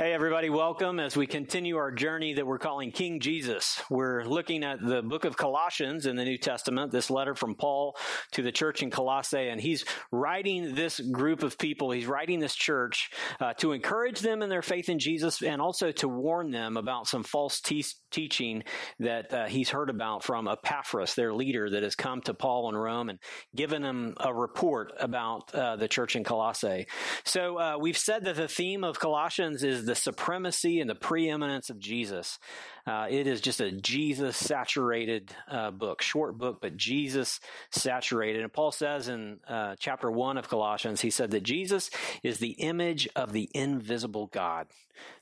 [0.00, 3.82] Hey, everybody, welcome as we continue our journey that we're calling King Jesus.
[3.90, 7.98] We're looking at the book of Colossians in the New Testament, this letter from Paul
[8.32, 12.54] to the church in Colossae, and he's writing this group of people, he's writing this
[12.54, 13.10] church
[13.40, 17.06] uh, to encourage them in their faith in Jesus and also to warn them about
[17.06, 18.62] some false te- teaching
[19.00, 22.74] that uh, he's heard about from Epaphras, their leader that has come to Paul in
[22.74, 23.18] Rome and
[23.54, 26.86] given him a report about uh, the church in Colossae.
[27.24, 31.68] So uh, we've said that the theme of Colossians is the supremacy and the preeminence
[31.68, 32.38] of Jesus.
[32.86, 37.40] Uh, it is just a Jesus saturated uh, book, short book, but Jesus
[37.72, 38.42] saturated.
[38.42, 41.90] And Paul says in uh, chapter one of Colossians, he said that Jesus
[42.22, 44.68] is the image of the invisible God.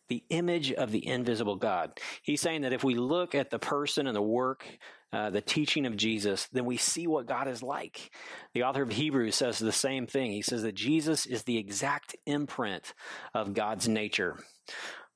[0.08, 1.98] The image of the invisible God.
[2.22, 4.66] He's saying that if we look at the person and the work
[5.12, 8.10] uh, the teaching of Jesus, then we see what God is like.
[8.52, 10.32] The author of Hebrews says the same thing.
[10.32, 12.92] He says that Jesus is the exact imprint
[13.34, 14.36] of God's nature.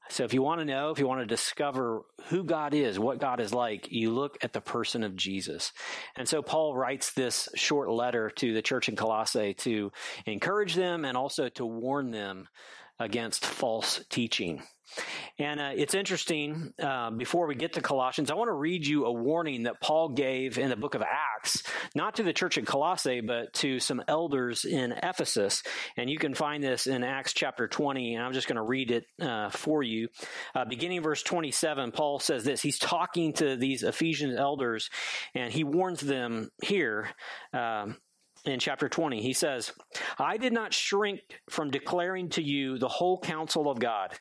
[0.09, 3.19] So if you want to know, if you want to discover who God is, what
[3.19, 5.73] God is like, you look at the person of Jesus.
[6.17, 9.91] And so Paul writes this short letter to the church in Colossae to
[10.27, 12.49] encourage them and also to warn them
[12.99, 14.63] against false teaching.
[15.39, 19.07] And uh, it's interesting, uh, before we get to Colossians, I want to read you
[19.07, 21.63] a warning that Paul gave in the book of Acts,
[21.95, 25.63] not to the church in Colossae, but to some elders in Ephesus.
[25.97, 28.91] And you can find this in Acts chapter 20, and I'm just going to read
[28.91, 30.09] it uh, for you.
[30.55, 32.61] Uh, beginning verse 27, Paul says this.
[32.61, 34.91] He's talking to these Ephesian elders,
[35.35, 37.09] and he warns them here.
[37.53, 37.97] Um,
[38.45, 39.73] in chapter 20, he says,
[40.19, 44.19] I did not shrink from declaring to you the whole counsel of God.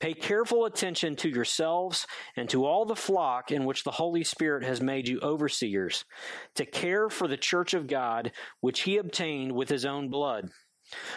[0.00, 4.64] Pay careful attention to yourselves and to all the flock in which the Holy Spirit
[4.64, 6.04] has made you overseers,
[6.54, 10.48] to care for the church of God, which he obtained with his own blood.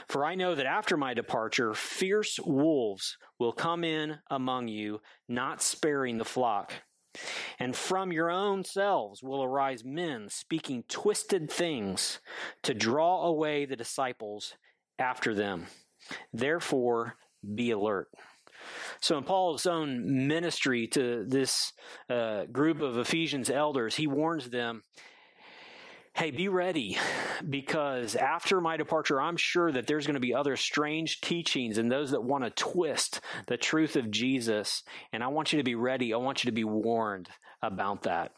[0.09, 5.61] For I know that after my departure, fierce wolves will come in among you, not
[5.61, 6.73] sparing the flock.
[7.59, 12.19] And from your own selves will arise men speaking twisted things
[12.63, 14.55] to draw away the disciples
[14.97, 15.67] after them.
[16.33, 17.15] Therefore,
[17.55, 18.07] be alert.
[18.99, 21.73] So, in Paul's own ministry to this
[22.09, 24.83] uh, group of Ephesians elders, he warns them
[26.13, 26.97] hey, be ready
[27.49, 31.91] because after my departure, I'm sure that there's going to be other strange teachings and
[31.91, 34.83] those that want to twist the truth of Jesus.
[35.13, 36.13] And I want you to be ready.
[36.13, 37.29] I want you to be warned
[37.61, 38.31] about that.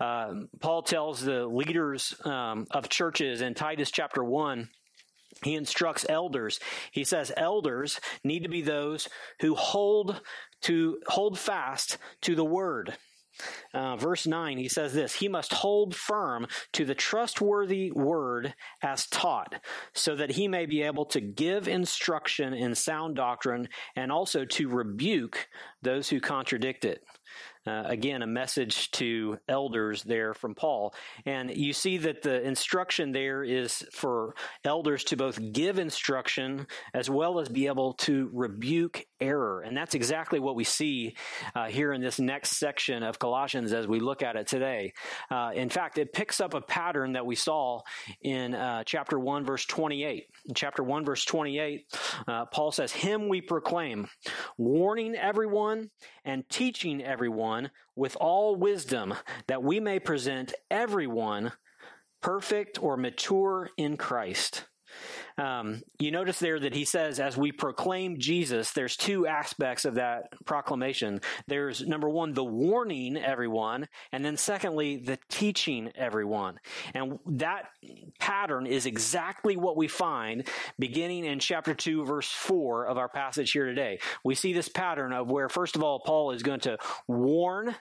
[0.00, 4.68] Uh, Paul tells the leaders um, of churches in Titus chapter 1
[5.42, 6.60] he instructs elders.
[6.92, 9.08] He says elders need to be those
[9.40, 10.20] who hold
[10.62, 12.96] to hold fast to the word.
[13.74, 19.06] Uh, verse 9, he says this He must hold firm to the trustworthy word as
[19.06, 19.54] taught,
[19.94, 24.68] so that he may be able to give instruction in sound doctrine and also to
[24.68, 25.48] rebuke
[25.82, 27.04] those who contradict it.
[27.64, 30.92] Uh, again, a message to elders there from Paul.
[31.26, 34.34] And you see that the instruction there is for
[34.64, 39.60] elders to both give instruction as well as be able to rebuke error.
[39.60, 41.14] And that's exactly what we see
[41.54, 44.92] uh, here in this next section of Colossians as we look at it today.
[45.30, 47.80] Uh, in fact, it picks up a pattern that we saw
[48.22, 50.26] in uh, chapter 1, verse 28.
[50.48, 51.84] In chapter 1, verse 28,
[52.26, 54.08] uh, Paul says, Him we proclaim,
[54.58, 55.90] warning everyone
[56.24, 57.21] and teaching everyone
[57.94, 59.14] with all wisdom,
[59.46, 61.52] that we may present everyone
[62.20, 64.64] perfect or mature in Christ.
[65.38, 69.94] Um, you notice there that he says, as we proclaim Jesus, there's two aspects of
[69.94, 71.20] that proclamation.
[71.46, 76.58] There's number one, the warning everyone, and then secondly, the teaching everyone.
[76.94, 77.66] And that
[78.18, 80.46] pattern is exactly what we find
[80.78, 83.98] beginning in chapter 2, verse 4 of our passage here today.
[84.24, 86.78] We see this pattern of where, first of all, Paul is going to
[87.08, 87.74] warn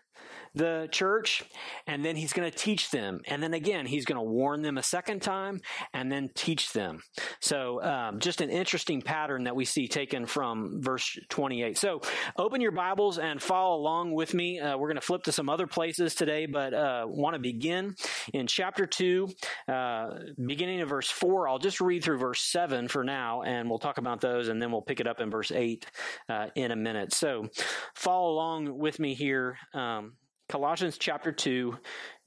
[0.54, 1.44] the church
[1.88, 3.22] and then he's going to teach them.
[3.26, 5.62] And then again, he's going to warn them a second time
[5.94, 7.04] and then teach them.
[7.42, 11.78] So, um, just an interesting pattern that we see taken from verse 28.
[11.78, 12.02] So,
[12.38, 14.60] open your Bibles and follow along with me.
[14.60, 17.96] Uh, we're going to flip to some other places today, but uh, want to begin
[18.34, 19.28] in chapter 2,
[19.68, 20.10] uh,
[20.46, 21.50] beginning of verse 4.
[21.50, 24.72] I'll just read through verse 7 for now, and we'll talk about those, and then
[24.72, 25.86] we'll pick it up in verse 8
[26.30, 27.12] uh, in a minute.
[27.12, 27.48] So,
[27.96, 29.58] follow along with me here.
[29.74, 30.14] Um,
[30.48, 31.78] Colossians chapter 2,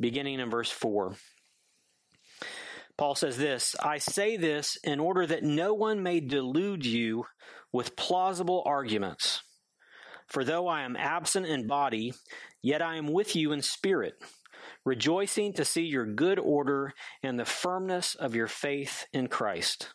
[0.00, 1.14] beginning in verse 4.
[2.96, 7.24] Paul says this I say this in order that no one may delude you
[7.72, 9.42] with plausible arguments.
[10.28, 12.14] For though I am absent in body,
[12.62, 14.14] yet I am with you in spirit,
[14.84, 19.92] rejoicing to see your good order and the firmness of your faith in Christ.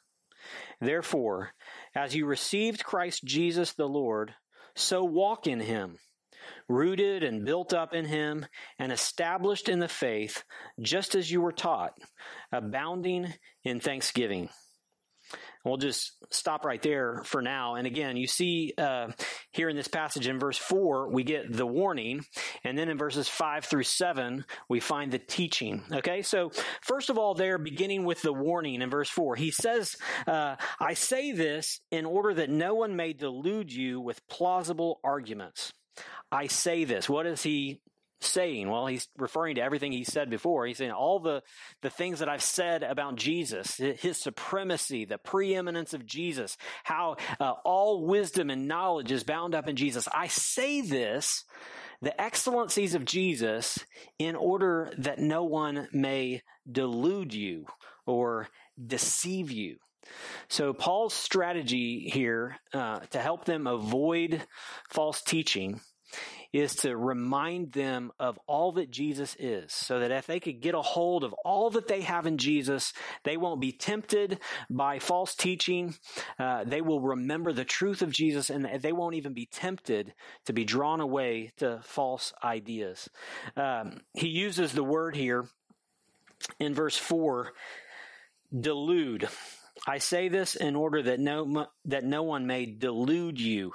[0.79, 1.51] Therefore,
[1.95, 4.35] as you received Christ Jesus the Lord,
[4.75, 5.97] so walk in him,
[6.69, 8.45] rooted and built up in him,
[8.77, 10.43] and established in the faith,
[10.79, 11.93] just as you were taught,
[12.51, 13.33] abounding
[13.63, 14.49] in thanksgiving.
[15.65, 17.75] We'll just stop right there for now.
[17.75, 19.09] And again, you see uh,
[19.51, 22.21] here in this passage in verse 4, we get the warning.
[22.63, 25.83] And then in verses 5 through 7, we find the teaching.
[25.91, 26.51] Okay, so
[26.81, 30.93] first of all, there, beginning with the warning in verse 4, he says, uh, I
[30.93, 35.73] say this in order that no one may delude you with plausible arguments.
[36.31, 37.09] I say this.
[37.09, 37.81] What is he
[38.21, 38.69] saying?
[38.69, 40.65] Well, he's referring to everything he said before.
[40.65, 41.41] He's saying all the,
[41.81, 47.53] the things that I've said about Jesus, his supremacy, the preeminence of Jesus, how uh,
[47.63, 50.07] all wisdom and knowledge is bound up in Jesus.
[50.13, 51.45] I say this,
[52.01, 53.79] the excellencies of Jesus,
[54.17, 57.65] in order that no one may delude you
[58.05, 58.49] or
[58.85, 59.77] deceive you.
[60.47, 64.45] So Paul's strategy here uh, to help them avoid
[64.89, 65.81] false teaching
[66.51, 70.73] is to remind them of all that Jesus is, so that if they could get
[70.73, 72.93] a hold of all that they have in Jesus,
[73.23, 75.95] they won't be tempted by false teaching.
[76.39, 80.13] Uh, they will remember the truth of Jesus, and they won't even be tempted
[80.45, 83.09] to be drawn away to false ideas.
[83.55, 85.47] Um, he uses the word here
[86.59, 87.53] in verse 4
[88.57, 89.29] delude.
[89.87, 93.71] I say this in order that no that no one may delude you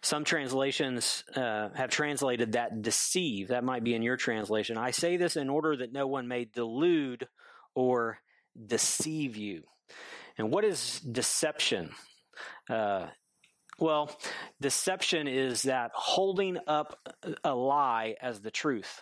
[0.00, 3.48] some translations uh, have translated that deceive.
[3.48, 4.76] That might be in your translation.
[4.76, 7.28] I say this in order that no one may delude
[7.74, 8.18] or
[8.66, 9.62] deceive you.
[10.36, 11.90] And what is deception?
[12.68, 13.06] Uh,
[13.78, 14.16] well,
[14.60, 16.98] deception is that holding up
[17.44, 19.00] a lie as the truth.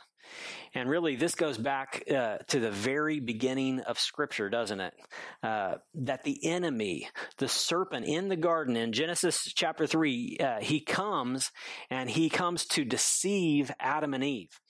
[0.74, 4.94] And really, this goes back uh, to the very beginning of Scripture, doesn't it?
[5.42, 7.08] Uh, that the enemy,
[7.38, 11.50] the serpent in the garden in Genesis chapter 3, uh, he comes
[11.90, 14.60] and he comes to deceive Adam and Eve.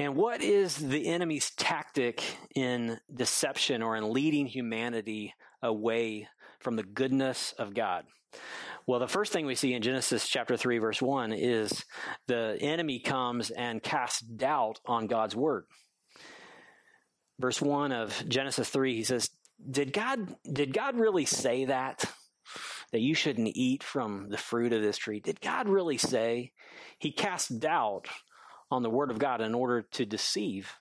[0.00, 2.22] And what is the enemy's tactic
[2.54, 6.26] in deception or in leading humanity away
[6.58, 8.04] from the goodness of God?
[8.90, 11.84] Well, the first thing we see in Genesis chapter 3, verse 1 is
[12.26, 15.66] the enemy comes and casts doubt on God's word.
[17.38, 19.30] Verse 1 of Genesis 3, he says,
[19.70, 22.04] Did God, did God really say that?
[22.90, 25.20] That you shouldn't eat from the fruit of this tree?
[25.20, 26.50] Did God really say?
[26.98, 28.08] He cast doubt
[28.72, 30.72] on the word of God in order to deceive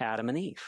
[0.00, 0.62] Adam and Eve.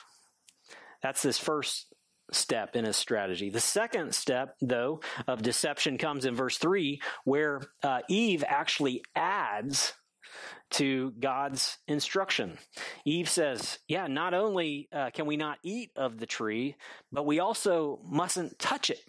[1.03, 1.92] That's this first
[2.35, 3.51] step in his strategy.
[3.51, 9.95] The second step, though, of deception comes in verse 3, where uh, Eve actually adds
[10.71, 12.59] to God's instruction.
[13.05, 16.77] Eve says, Yeah, not only uh, can we not eat of the tree,
[17.11, 19.01] but we also mustn't touch it.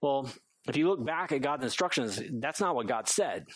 [0.00, 0.30] Well,
[0.68, 3.46] if you look back at God's instructions, that's not what God said.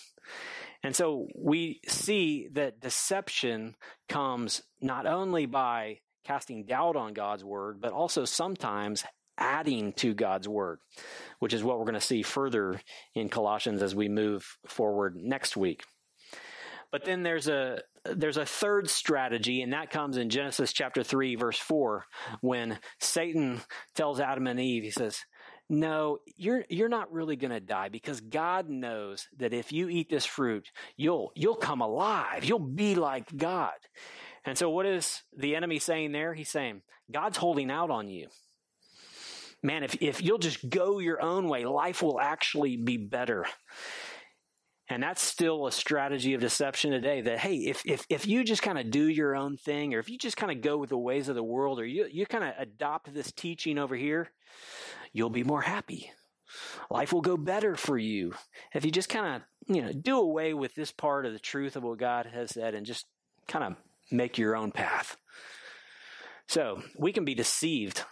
[0.83, 3.77] And so we see that deception
[4.09, 9.05] comes not only by casting doubt on God's word, but also sometimes
[9.39, 10.79] adding to God's word,
[11.39, 12.81] which is what we're going to see further
[13.15, 15.83] in Colossians as we move forward next week.
[16.91, 21.37] But then there's a there's a third strategy, and that comes in Genesis chapter three,
[21.37, 22.05] verse four,
[22.43, 23.63] when Satan
[23.95, 25.19] tells Adam and Eve, he says,
[25.71, 30.11] no, you're you're not really going to die because God knows that if you eat
[30.11, 30.69] this fruit,
[30.99, 32.45] you'll you'll come alive.
[32.45, 33.73] You'll be like God.
[34.45, 36.35] And so, what is the enemy saying there?
[36.35, 38.29] He's saying, God's holding out on you.
[39.63, 43.47] Man, if, if you'll just go your own way, life will actually be better.
[44.89, 48.63] And that's still a strategy of deception today that, hey, if, if, if you just
[48.63, 50.99] kind of do your own thing, or if you just kind of go with the
[50.99, 54.31] ways of the world, or you, you kind of adopt this teaching over here,
[55.13, 56.11] you'll be more happy.
[56.91, 58.35] Life will go better for you.
[58.75, 61.77] If you just kind of, you know, do away with this part of the truth
[61.77, 63.07] of what God has said and just
[63.47, 63.77] kind of
[64.13, 65.17] make your own path.
[66.49, 68.03] So we can be deceived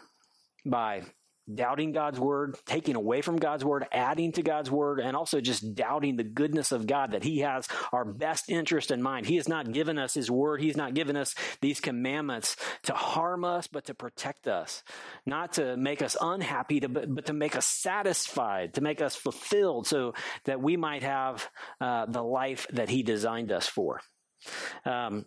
[0.64, 1.02] by
[1.54, 5.74] doubting God's word, taking away from God's word, adding to God's word, and also just
[5.74, 9.26] doubting the goodness of God that He has our best interest in mind.
[9.26, 10.60] He has not given us His word.
[10.60, 14.82] He's not given us these commandments to harm us, but to protect us,
[15.26, 19.86] not to make us unhappy, to, but to make us satisfied, to make us fulfilled
[19.86, 20.14] so
[20.44, 21.48] that we might have
[21.80, 24.00] uh, the life that He designed us for.
[24.84, 25.26] Um,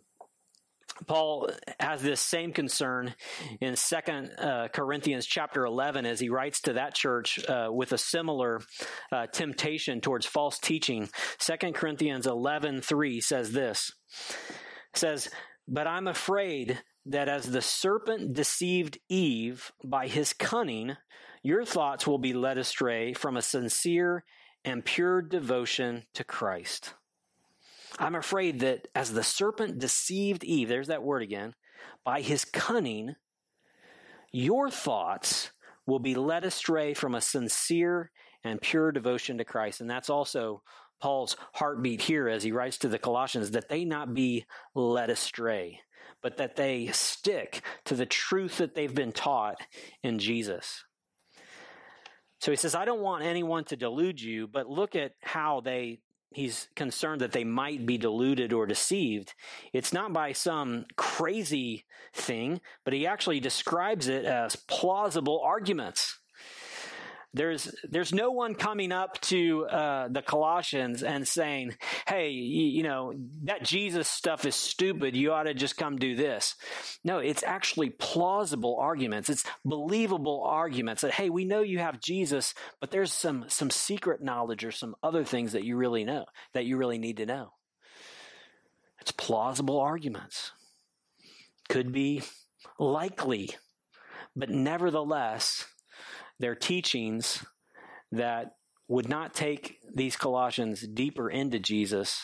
[1.07, 3.15] Paul has this same concern
[3.59, 7.97] in Second uh, Corinthians chapter eleven as he writes to that church uh, with a
[7.97, 8.61] similar
[9.11, 11.09] uh, temptation towards false teaching.
[11.39, 13.91] Second Corinthians eleven three says this
[14.93, 15.29] says,
[15.67, 20.95] "But I'm afraid that as the serpent deceived Eve by his cunning,
[21.41, 24.23] your thoughts will be led astray from a sincere
[24.63, 26.93] and pure devotion to Christ.
[27.99, 31.53] I'm afraid that as the serpent deceived Eve, there's that word again,
[32.03, 33.15] by his cunning,
[34.31, 35.51] your thoughts
[35.85, 38.11] will be led astray from a sincere
[38.43, 39.81] and pure devotion to Christ.
[39.81, 40.61] And that's also
[41.01, 45.79] Paul's heartbeat here as he writes to the Colossians that they not be led astray,
[46.21, 49.57] but that they stick to the truth that they've been taught
[50.01, 50.83] in Jesus.
[52.39, 55.99] So he says, I don't want anyone to delude you, but look at how they
[56.33, 59.33] he's concerned that they might be deluded or deceived.
[59.71, 66.19] It's not by some crazy thing, but he actually describes it as plausible arguments.
[67.35, 71.75] There's there's no one coming up to uh, the Colossians and saying,
[72.07, 73.13] "Hey, you, you know
[73.45, 75.15] that Jesus stuff is stupid.
[75.15, 76.55] You ought to just come do this."
[77.03, 79.31] No, it's actually plausible arguments.
[79.31, 84.21] It's believable arguments that, "Hey, we know you have Jesus, but there's some some secret
[84.21, 87.53] knowledge or some other things that you really know that you really need to know."
[89.01, 90.51] It's plausible arguments.
[91.67, 92.21] Could be
[92.77, 93.55] likely,
[94.35, 95.65] but nevertheless
[96.39, 97.45] their teachings
[98.11, 98.53] that
[98.87, 102.21] would not take these Colossians deeper into Jesus,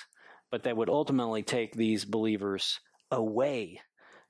[0.52, 2.80] but that would ultimately take these believers
[3.12, 3.82] away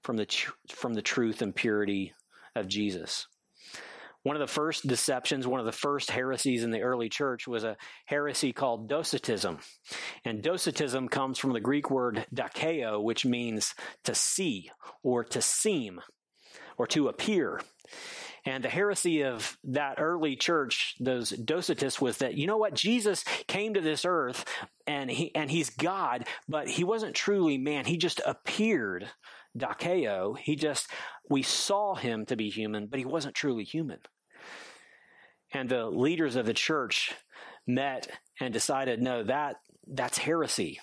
[0.04, 2.14] from the tr- from the truth and purity
[2.56, 3.28] of Jesus.
[4.24, 7.64] One of the first deceptions, one of the first heresies in the early church was
[7.64, 9.60] a heresy called Docetism.
[10.26, 14.72] And Docetism comes from the Greek word dokeo, which means to see
[15.04, 16.02] or to seem
[16.78, 17.62] or to appear.
[18.46, 23.24] And the heresy of that early church, those Docetists, was that, you know what, Jesus
[23.48, 24.46] came to this earth
[24.88, 27.86] and he and he's God, but he wasn't truly man.
[27.86, 29.08] He just appeared
[29.58, 30.38] Dokeo.
[30.38, 30.88] He just
[31.30, 34.00] we saw him to be human, but he wasn't truly human.
[35.54, 37.14] And the leaders of the church
[37.66, 38.08] met
[38.40, 40.80] and decided, no, that that's heresy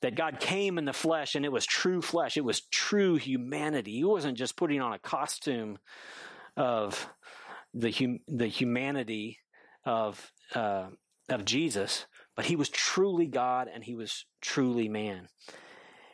[0.00, 2.36] that God came in the flesh and it was true flesh.
[2.36, 3.92] It was true humanity.
[3.92, 5.78] He wasn't just putting on a costume
[6.58, 7.08] of
[7.72, 9.38] the hum, the humanity
[9.84, 10.88] of uh,
[11.28, 15.28] of Jesus, but he was truly God and he was truly man.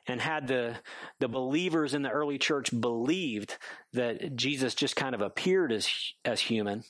[0.07, 0.77] And had the
[1.19, 3.57] the believers in the early church believed
[3.95, 5.89] that Jesus just kind of appeared as
[6.25, 6.85] as human,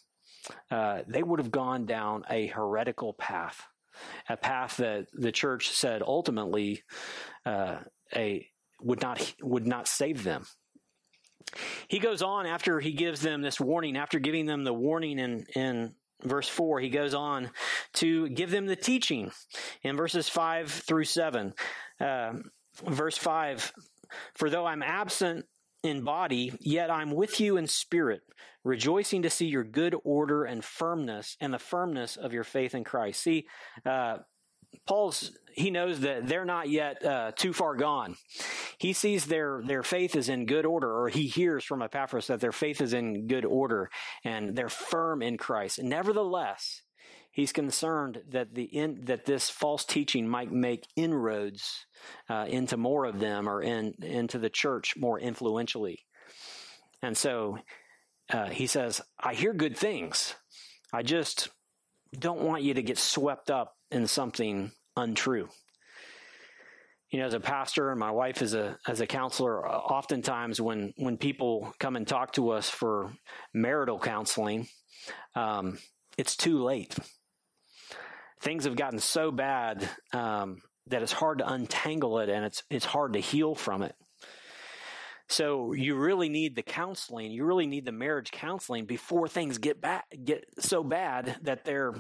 [0.71, 3.63] uh, they would have gone down a heretical path,
[4.29, 6.83] a path that the church said ultimately
[7.47, 7.79] uh,
[8.17, 8.49] a
[8.81, 10.45] would not would not save them.
[11.89, 15.47] He goes on after he gives them this warning, after giving them the warning in,
[15.55, 17.51] in verse 4, he goes on
[17.95, 19.31] to give them the teaching
[19.83, 21.55] in verses 5 through 7.
[22.01, 22.33] Uh,
[22.87, 23.73] verse 5
[24.35, 25.47] For though I'm absent
[25.83, 28.23] in body, yet I'm with you in spirit,
[28.65, 32.85] rejoicing to see your good order and firmness and the firmness of your faith in
[32.85, 33.23] Christ.
[33.23, 33.47] See,
[33.85, 34.19] uh,
[34.87, 38.17] Paul's he knows that they're not yet uh, too far gone.
[38.79, 42.41] He sees their their faith is in good order, or he hears from Epaphras that
[42.41, 43.91] their faith is in good order
[44.25, 45.83] and they're firm in Christ.
[45.83, 46.83] Nevertheless,
[47.31, 51.87] he's concerned that the in, that this false teaching might make inroads
[52.29, 56.01] uh, into more of them or in into the church more influentially.
[57.01, 57.59] And so
[58.33, 60.35] uh, he says, "I hear good things.
[60.93, 61.49] I just
[62.19, 65.49] don't want you to get swept up in something untrue.
[67.11, 70.93] You know, as a pastor and my wife as a as a counselor, oftentimes when
[70.97, 73.13] when people come and talk to us for
[73.53, 74.67] marital counseling,
[75.37, 75.79] um,
[76.19, 76.97] it's too late.
[78.41, 82.85] Things have gotten so bad um, that it's hard to untangle it, and it's it's
[82.85, 83.95] hard to heal from it.
[85.29, 87.33] So you really need the counseling.
[87.33, 91.95] You really need the marriage counseling before things get bad, get so bad that they're,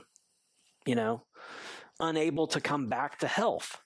[0.86, 1.22] you know,
[2.00, 3.78] unable to come back to health.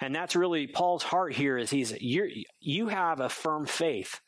[0.00, 4.20] And that's really Paul's heart here is he's you you have a firm faith.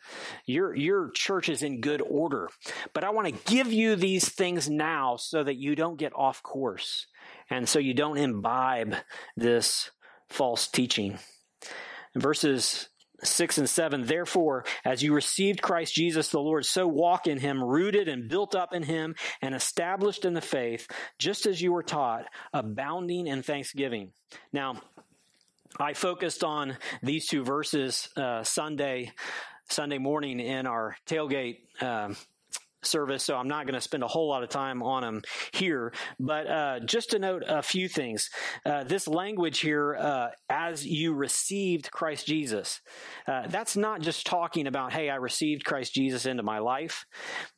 [0.45, 2.49] Your your church is in good order.
[2.93, 6.43] But I want to give you these things now so that you don't get off
[6.43, 7.07] course
[7.49, 8.97] and so you don't imbibe
[9.37, 9.91] this
[10.29, 11.19] false teaching.
[12.17, 12.89] Verses
[13.23, 17.63] 6 and 7 Therefore, as you received Christ Jesus the Lord, so walk in him,
[17.63, 21.83] rooted and built up in him, and established in the faith, just as you were
[21.83, 24.13] taught, abounding in thanksgiving.
[24.53, 24.81] Now,
[25.79, 29.13] I focused on these two verses uh, Sunday
[29.69, 32.17] Sunday morning in our tailgate um,
[32.83, 35.23] service, so I'm not going to spend a whole lot of time on them
[35.53, 35.93] here.
[36.19, 38.29] But uh, just to note a few things,
[38.65, 42.81] uh, this language here, uh, as you received Christ Jesus,
[43.27, 47.05] uh, that's not just talking about, hey, I received Christ Jesus into my life,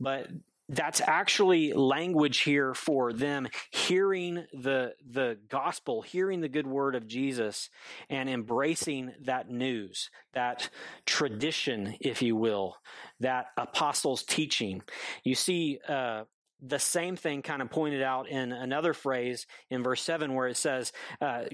[0.00, 0.28] but
[0.72, 7.06] that's actually language here for them hearing the the gospel hearing the good word of
[7.06, 7.70] jesus
[8.08, 10.68] and embracing that news that
[11.06, 12.76] tradition if you will
[13.22, 14.82] that apostles teaching.
[15.24, 16.24] You see uh,
[16.60, 20.56] the same thing kind of pointed out in another phrase in verse 7 where it
[20.56, 21.44] says uh,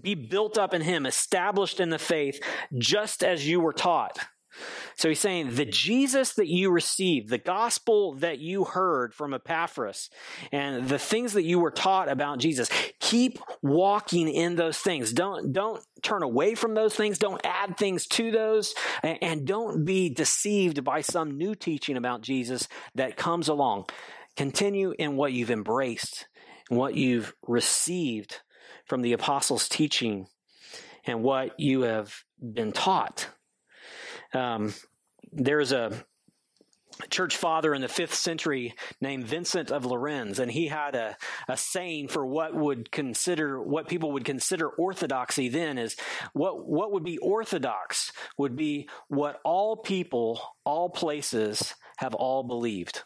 [0.00, 2.40] be built up in him established in the faith
[2.78, 4.18] just as you were taught
[4.96, 10.10] so he's saying the Jesus that you received, the gospel that you heard from Epaphras,
[10.50, 12.68] and the things that you were taught about Jesus,
[13.00, 15.12] keep walking in those things.
[15.12, 17.18] Don't, don't turn away from those things.
[17.18, 18.74] Don't add things to those.
[19.02, 23.86] And, and don't be deceived by some new teaching about Jesus that comes along.
[24.36, 26.26] Continue in what you've embraced,
[26.68, 28.40] what you've received
[28.86, 30.26] from the apostles' teaching,
[31.04, 33.28] and what you have been taught.
[34.34, 34.74] Um,
[35.32, 36.04] there's a
[37.10, 41.16] church father in the fifth century named Vincent of Lerins, and he had a,
[41.48, 45.96] a saying for what would consider what people would consider orthodoxy then is
[46.32, 53.02] what what would be orthodox would be what all people, all places have all believed.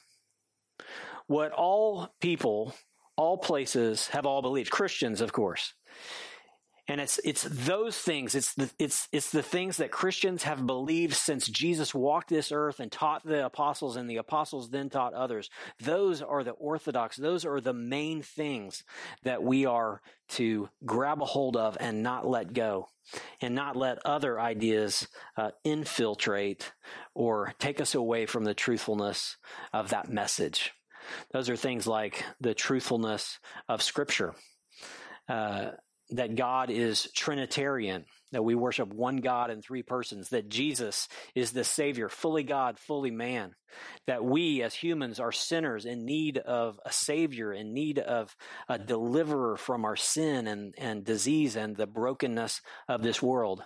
[1.26, 2.75] What all people,
[3.16, 4.71] all places have all believed.
[4.71, 5.75] Christians, of course.
[6.88, 8.36] And it's it's those things.
[8.36, 12.78] It's the it's it's the things that Christians have believed since Jesus walked this earth
[12.78, 15.50] and taught the apostles, and the apostles then taught others.
[15.80, 17.16] Those are the orthodox.
[17.16, 18.84] Those are the main things
[19.24, 22.86] that we are to grab a hold of and not let go,
[23.40, 26.72] and not let other ideas uh, infiltrate
[27.14, 29.36] or take us away from the truthfulness
[29.72, 30.72] of that message.
[31.32, 34.34] Those are things like the truthfulness of Scripture.
[35.28, 35.70] Uh,
[36.10, 41.52] that God is Trinitarian, that we worship one God in three persons, that Jesus is
[41.52, 43.54] the Savior, fully God, fully man,
[44.06, 48.36] that we as humans are sinners in need of a Savior, in need of
[48.68, 53.62] a deliverer from our sin and, and disease and the brokenness of this world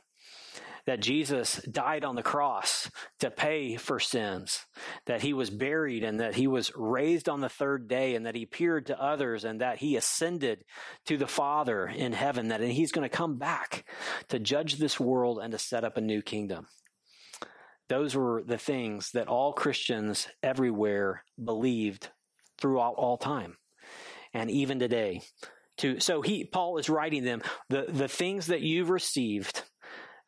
[0.91, 4.67] that Jesus died on the cross to pay for sins,
[5.07, 8.35] that he was buried and that he was raised on the third day and that
[8.35, 10.65] he appeared to others and that he ascended
[11.07, 13.85] to the Father in heaven, that he's going to come back
[14.31, 16.67] to judge this world and to set up a new kingdom.
[17.89, 22.09] Those were the things that all Christians everywhere believed
[22.59, 23.59] throughout all time
[24.35, 25.23] and even today.
[25.79, 29.63] To, so he Paul is writing them the, the things that you've received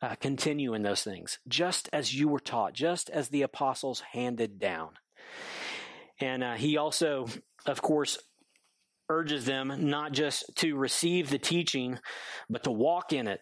[0.03, 4.59] uh, continue in those things, just as you were taught, just as the apostles handed
[4.59, 4.89] down.
[6.19, 7.27] And uh, he also,
[7.65, 8.17] of course,
[9.09, 11.99] urges them not just to receive the teaching,
[12.49, 13.39] but to walk in it.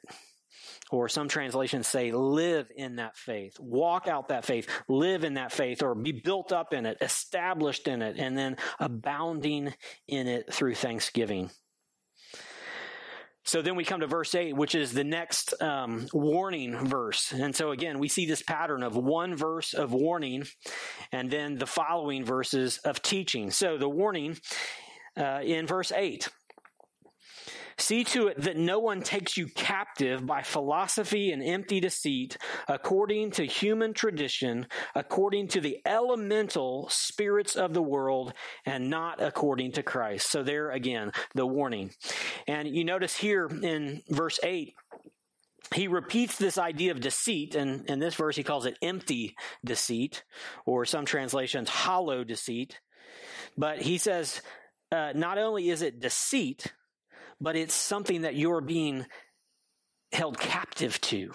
[0.91, 5.51] Or some translations say, live in that faith, walk out that faith, live in that
[5.51, 9.73] faith, or be built up in it, established in it, and then abounding
[10.07, 11.49] in it through thanksgiving.
[13.43, 17.31] So then we come to verse 8, which is the next um, warning verse.
[17.31, 20.45] And so again, we see this pattern of one verse of warning
[21.11, 23.49] and then the following verses of teaching.
[23.49, 24.37] So the warning
[25.17, 26.29] uh, in verse 8
[27.77, 33.31] See to it that no one takes you captive by philosophy and empty deceit, according
[33.31, 38.33] to human tradition, according to the elemental spirits of the world,
[38.65, 40.29] and not according to Christ.
[40.29, 41.91] So, there again, the warning.
[42.47, 44.73] And you notice here in verse 8,
[45.73, 50.23] he repeats this idea of deceit, and in this verse he calls it empty deceit,
[50.65, 52.81] or some translations, hollow deceit.
[53.57, 54.41] But he says,
[54.91, 56.73] uh, not only is it deceit,
[57.41, 59.05] but it's something that you're being
[60.13, 61.31] held captive to.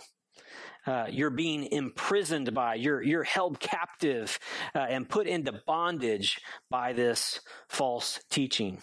[0.87, 4.38] Uh, you're being imprisoned by, you're, you're held captive
[4.73, 6.38] uh, and put into bondage
[6.71, 8.81] by this false teaching.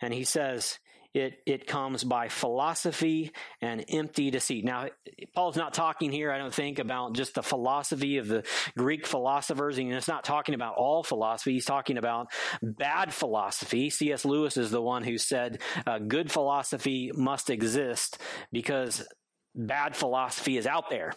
[0.00, 0.78] And he says,
[1.14, 4.64] it, it comes by philosophy and empty deceit.
[4.64, 4.86] Now,
[5.34, 8.44] Paul's not talking here, I don't think, about just the philosophy of the
[8.76, 9.78] Greek philosophers.
[9.78, 11.52] And it's not talking about all philosophy.
[11.52, 12.28] He's talking about
[12.62, 13.90] bad philosophy.
[13.90, 14.24] C.S.
[14.24, 18.18] Lewis is the one who said uh, good philosophy must exist
[18.50, 19.06] because
[19.54, 21.12] bad philosophy is out there.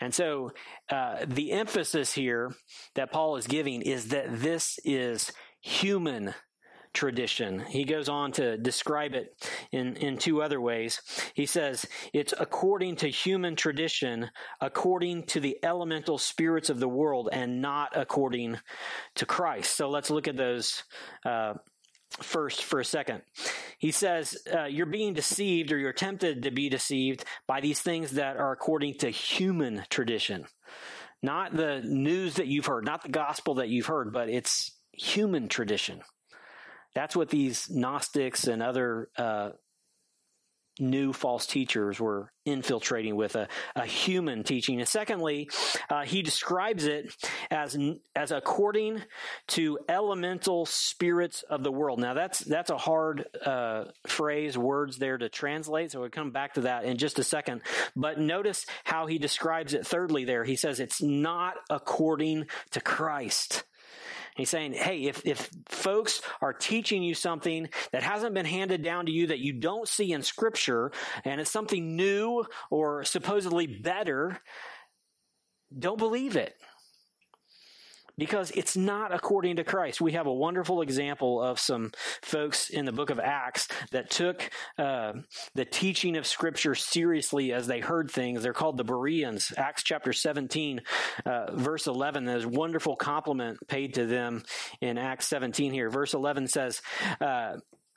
[0.00, 0.52] And so
[0.90, 2.52] uh, the emphasis here
[2.94, 6.34] that Paul is giving is that this is human
[6.94, 7.60] tradition.
[7.60, 9.34] He goes on to describe it
[9.72, 11.02] in, in two other ways.
[11.34, 14.30] He says, it's according to human tradition,
[14.60, 18.58] according to the elemental spirits of the world, and not according
[19.16, 19.76] to Christ.
[19.76, 20.84] So let's look at those
[21.26, 21.54] uh,
[22.22, 23.22] first for a second.
[23.78, 28.12] He says, uh, You're being deceived or you're tempted to be deceived by these things
[28.12, 30.46] that are according to human tradition.
[31.22, 35.48] Not the news that you've heard, not the gospel that you've heard, but it's human
[35.48, 36.02] tradition.
[36.94, 39.50] That's what these Gnostics and other uh,
[40.80, 44.80] new false teachers were infiltrating with a, a human teaching.
[44.80, 45.48] And secondly,
[45.88, 47.14] uh, he describes it
[47.50, 47.78] as
[48.16, 49.02] as according
[49.48, 52.00] to elemental spirits of the world.
[52.00, 55.92] Now that's that's a hard uh, phrase, words there to translate.
[55.92, 57.62] So we'll come back to that in just a second.
[57.94, 59.86] But notice how he describes it.
[59.86, 63.64] Thirdly, there he says it's not according to Christ.
[64.34, 69.06] He's saying, hey, if, if folks are teaching you something that hasn't been handed down
[69.06, 70.90] to you that you don't see in scripture
[71.24, 74.40] and it's something new or supposedly better,
[75.76, 76.54] don't believe it
[78.16, 80.00] because it's not according to Christ.
[80.00, 84.50] We have a wonderful example of some folks in the book of Acts that took
[84.78, 85.12] uh,
[85.54, 88.42] the teaching of Scripture seriously as they heard things.
[88.42, 89.52] They're called the Bereans.
[89.56, 90.82] Acts chapter 17,
[91.26, 94.42] uh, verse 11, there's wonderful compliment paid to them
[94.80, 95.90] in Acts 17 here.
[95.90, 96.82] Verse 11 says,
[97.20, 97.56] uh,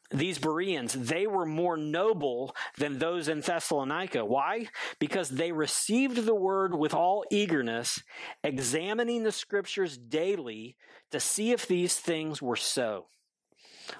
[0.09, 4.23] these Bereans, they were more noble than those in Thessalonica.
[4.23, 4.67] Why?
[4.99, 8.01] Because they received the word with all eagerness,
[8.43, 10.77] examining the scriptures daily
[11.11, 13.07] to see if these things were so.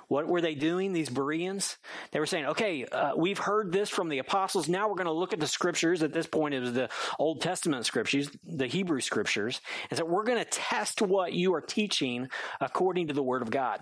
[0.08, 1.78] What were they doing, these Bereans?
[2.12, 4.68] They were saying, okay, uh, we've heard this from the apostles.
[4.68, 6.04] Now we're going to look at the scriptures.
[6.04, 6.90] At this point, it was the
[7.20, 9.62] Old Testament scriptures, the Hebrew scriptures.
[9.90, 12.28] And so we're going to test what you are teaching
[12.60, 13.80] according to the word of God.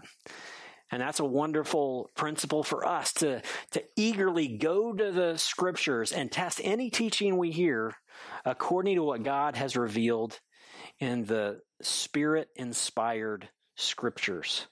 [0.91, 6.31] And that's a wonderful principle for us to, to eagerly go to the scriptures and
[6.31, 7.95] test any teaching we hear
[8.45, 10.39] according to what God has revealed
[10.99, 14.67] in the spirit inspired scriptures.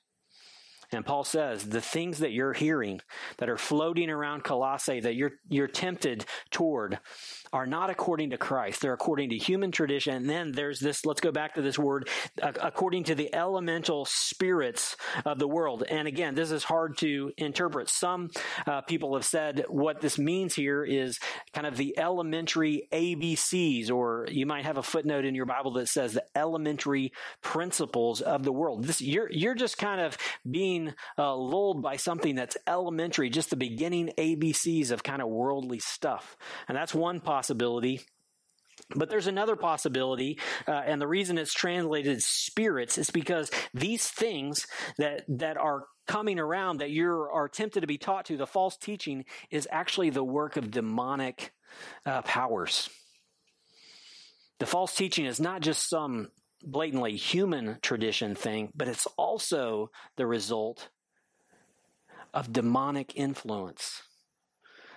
[0.92, 3.02] And Paul says the things that you're hearing
[3.38, 7.00] that are floating around Colossae that you're, you're tempted toward
[7.54, 8.82] are not according to Christ.
[8.82, 10.16] They're according to human tradition.
[10.16, 12.10] And then there's this, let's go back to this word,
[12.42, 15.84] according to the elemental spirits of the world.
[15.88, 17.90] And again, this is hard to interpret.
[17.90, 18.32] Some
[18.66, 21.20] uh, people have said what this means here is
[21.54, 25.88] kind of the elementary ABCs, or you might have a footnote in your Bible that
[25.88, 27.14] says the elementary
[27.44, 28.86] principles of the world.
[28.86, 30.18] This, you're, you're just kind of
[30.50, 35.78] being uh, lulled by something that's elementary, just the beginning ABCs of kind of worldly
[35.78, 36.36] stuff.
[36.68, 38.00] And that's one possibility possibility.
[38.96, 44.66] But there's another possibility, uh, and the reason it's translated spirits is because these things
[44.98, 48.78] that that are coming around that you are tempted to be taught to, the false
[48.78, 51.54] teaching, is actually the work of demonic
[52.06, 52.90] uh, powers.
[54.60, 56.30] The false teaching is not just some
[56.64, 60.90] blatantly human tradition thing, but it's also the result
[62.34, 64.02] of demonic influence.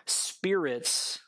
[0.07, 1.21] Spirits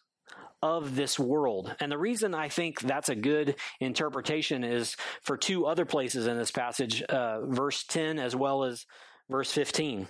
[0.63, 1.75] of this world.
[1.81, 6.37] And the reason I think that's a good interpretation is for two other places in
[6.37, 8.87] this passage, uh, verse 10 as well as
[9.29, 10.09] verse 15.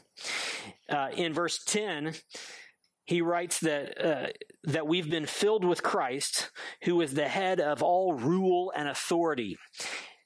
[0.88, 2.14] Uh, in verse 10,
[3.04, 4.26] he writes that uh,
[4.64, 6.50] that we've been filled with Christ,
[6.82, 9.56] who is the head of all rule and authority.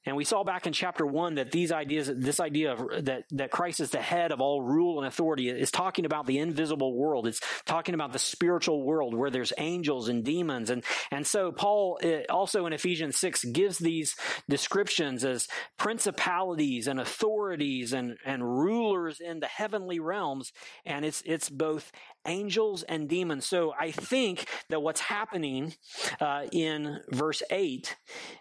[0.04, 3.50] And we saw back in chapter one that these ideas, this idea of that, that
[3.50, 7.26] Christ is the head of all rule and authority is talking about the invisible world.
[7.26, 10.70] It's talking about the spiritual world where there's angels and demons.
[10.70, 14.16] And, and so Paul eh, also in Ephesians 6 gives these
[14.48, 15.46] descriptions as
[15.78, 20.52] principalities and authorities and, and rulers in the heavenly realms.
[20.84, 21.92] And it's, it's both
[22.26, 23.46] angels and demons.
[23.46, 25.74] So I think that what's happening
[26.20, 27.96] uh, in verse 8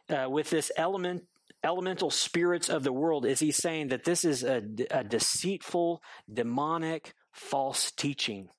[0.10, 1.24] uh, with this element
[1.64, 7.14] elemental spirits of the world is he saying that this is a, a deceitful, demonic,
[7.32, 8.50] false teaching.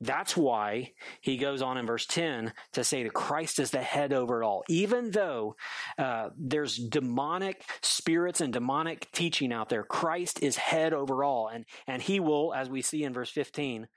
[0.00, 4.12] That's why he goes on in verse 10 to say that Christ is the head
[4.12, 4.62] over it all.
[4.68, 5.56] Even though
[5.98, 11.48] uh, there's demonic spirits and demonic teaching out there, Christ is head over all.
[11.48, 13.88] And, and he will, as we see in verse 15,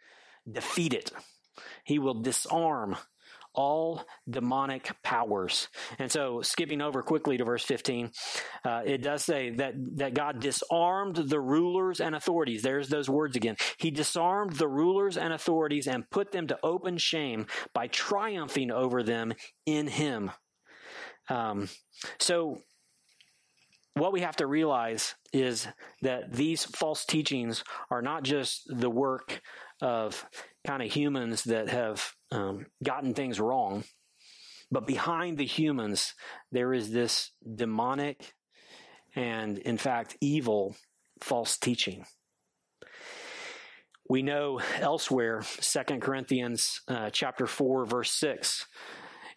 [0.49, 1.11] defeat it.
[1.83, 2.95] He will disarm
[3.53, 5.67] all demonic powers.
[5.97, 8.11] And so, skipping over quickly to verse 15,
[8.65, 12.61] uh, it does say that, that God disarmed the rulers and authorities.
[12.61, 13.55] There's those words again.
[13.77, 19.03] He disarmed the rulers and authorities and put them to open shame by triumphing over
[19.03, 19.33] them
[19.65, 20.31] in Him.
[21.29, 21.69] Um,
[22.19, 22.61] so,
[23.93, 25.67] what we have to realize is
[26.01, 29.41] that these false teachings are not just the work
[29.81, 30.25] of
[30.65, 33.83] kind of humans that have um, gotten things wrong.
[34.71, 36.13] But behind the humans,
[36.51, 38.33] there is this demonic
[39.15, 40.75] and, in fact, evil
[41.21, 42.05] false teaching.
[44.07, 48.65] We know elsewhere, 2 Corinthians uh, chapter 4, verse 6,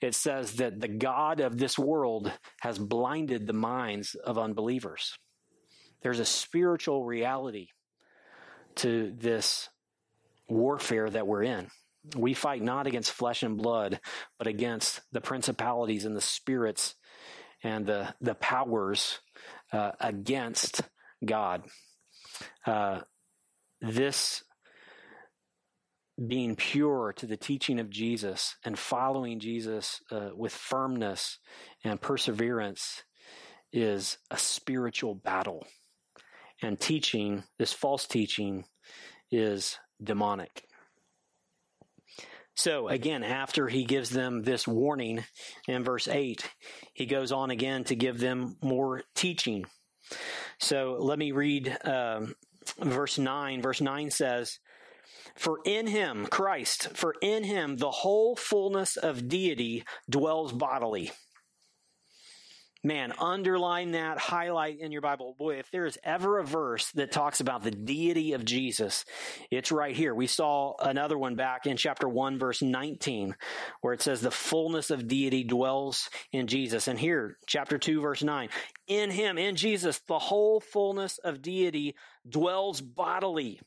[0.01, 5.15] it says that the God of this world has blinded the minds of unbelievers.
[6.03, 7.69] there's a spiritual reality
[8.75, 9.69] to this
[10.49, 11.71] warfare that we're in.
[12.17, 14.01] We fight not against flesh and blood,
[14.39, 16.95] but against the principalities and the spirits
[17.63, 19.21] and the, the powers
[19.73, 20.83] uh, against
[21.25, 21.63] God.
[22.67, 23.01] Uh,
[23.81, 24.43] this
[26.27, 31.39] being pure to the teaching of Jesus and following Jesus uh, with firmness
[31.85, 33.03] and perseverance
[33.73, 35.67] is a spiritual battle.
[36.61, 38.65] And teaching, this false teaching,
[39.31, 40.65] is demonic.
[42.55, 45.25] So, again, after he gives them this warning
[45.67, 46.49] in verse 8,
[46.93, 49.65] he goes on again to give them more teaching.
[50.61, 52.35] So, let me read um,
[52.79, 53.63] verse 9.
[53.63, 54.59] Verse 9 says,
[55.35, 61.11] For in him, Christ, for in him the whole fullness of deity dwells bodily
[62.85, 65.35] man, underline that, highlight in your Bible.
[65.39, 69.05] Boy, if there is ever a verse that talks about the deity of Jesus,
[69.51, 70.15] it's right here.
[70.15, 73.37] We saw another one back in chapter 1, verse 19,
[73.81, 76.89] where it says, The fullness of deity dwells in Jesus.
[76.89, 78.49] And here, chapter 2, verse 9,
[78.89, 81.95] in him, in Jesus, the whole fullness of deity
[82.29, 83.61] dwells bodily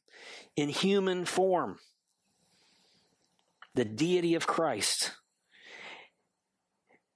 [0.58, 1.80] in human form.
[3.76, 5.12] The deity of Christ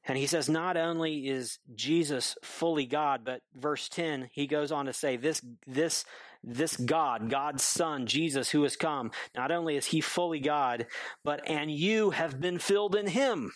[0.10, 4.88] and he says, not only is Jesus fully God, but verse 10, he goes on
[4.88, 6.04] to say, this, this,
[6.44, 10.88] this God, God's Son, Jesus, who has come, not only is he fully God,
[11.24, 13.52] but and you have been filled in him.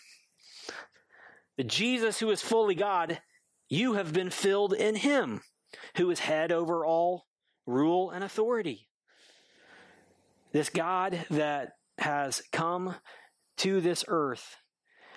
[1.56, 3.20] The Jesus who is fully God,
[3.68, 5.40] you have been filled in him,
[5.96, 7.26] who is head over all
[7.66, 8.88] rule and authority.
[10.52, 12.94] This God that has come
[13.56, 14.56] to this earth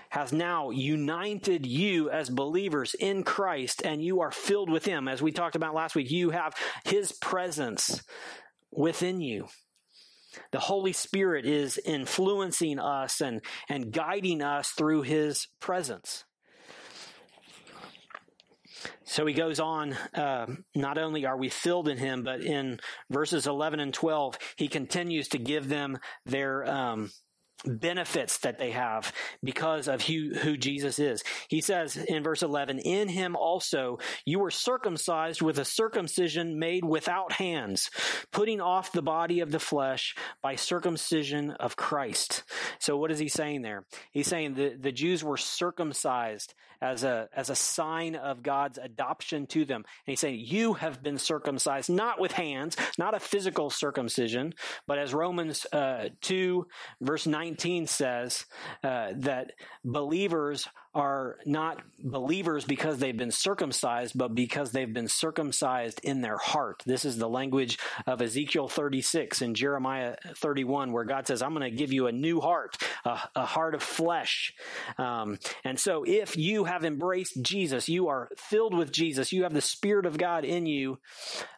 [0.09, 5.07] has now united you as believers in Christ and you are filled with Him.
[5.07, 6.53] As we talked about last week, you have
[6.85, 8.01] His presence
[8.71, 9.47] within you.
[10.51, 16.23] The Holy Spirit is influencing us and, and guiding us through His presence.
[19.03, 23.47] So he goes on, uh, not only are we filled in him, but in verses
[23.47, 27.11] 11 and 12, he continues to give them their, um,
[27.65, 31.23] benefits that they have because of who, who Jesus is.
[31.49, 36.85] He says in verse 11, In him also you were circumcised with a circumcision made
[36.85, 37.89] without hands,
[38.31, 42.43] putting off the body of the flesh by circumcision of Christ.
[42.79, 43.85] So what is he saying there?
[44.11, 49.47] He's saying the, the Jews were circumcised as a, as a sign of God's adoption
[49.47, 49.77] to them.
[49.77, 54.53] And he's saying, You have been circumcised, not with hands, not a physical circumcision,
[54.85, 56.67] but as Romans uh, 2,
[57.01, 57.46] verse 19
[57.87, 58.45] says,
[58.83, 65.99] uh, that believers are not believers because they've been circumcised, but because they've been circumcised
[66.01, 66.81] in their heart.
[66.87, 71.69] This is the language of Ezekiel 36 and Jeremiah 31, where God says, I'm going
[71.69, 74.53] to give you a new heart, a, a heart of flesh.
[74.97, 79.53] Um, and so if you have embraced Jesus, you are filled with Jesus, you have
[79.53, 80.97] the Spirit of God in you,